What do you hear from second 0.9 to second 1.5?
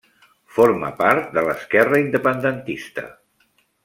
part de